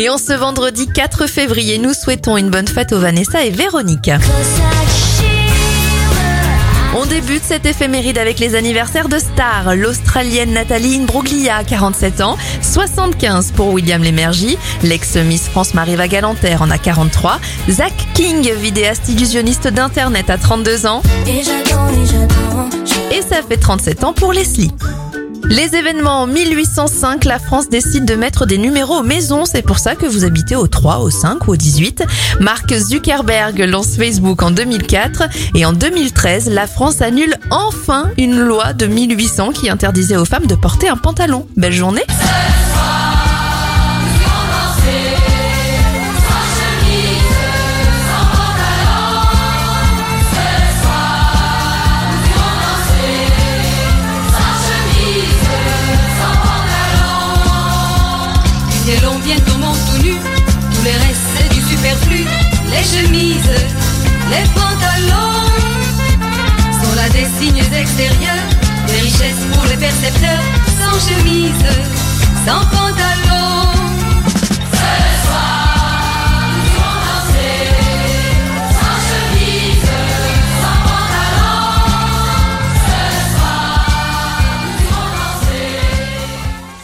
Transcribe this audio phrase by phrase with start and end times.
[0.00, 4.12] Et en ce vendredi 4 février, nous souhaitons une bonne fête aux Vanessa et Véronique.
[6.96, 9.74] On débute cette éphéméride avec les anniversaires de stars.
[9.74, 14.56] L'Australienne Nathalie Imbruglia, 47 ans, 75 pour William Lémergie.
[14.84, 17.40] L'ex-Miss France Marie Galanter en a 43.
[17.68, 21.02] Zach King, vidéaste illusionniste d'internet à 32 ans.
[23.10, 24.70] Et ça fait 37 ans pour Leslie.
[25.44, 29.44] Les événements en 1805, la France décide de mettre des numéros aux maisons.
[29.44, 32.04] C'est pour ça que vous habitez au 3, au 5 ou au 18.
[32.40, 35.24] Mark Zuckerberg lance Facebook en 2004
[35.54, 40.46] et en 2013, la France annule enfin une loi de 1800 qui interdisait aux femmes
[40.46, 41.46] de porter un pantalon.
[41.56, 42.04] Belle journée
[62.78, 63.50] Les chemises,
[64.30, 65.50] les pantalons
[66.80, 68.46] sont là des signes extérieurs,
[68.86, 70.44] des richesses pour les percepteurs.
[70.78, 71.64] Sans chemise,
[72.46, 73.07] sans pantalon.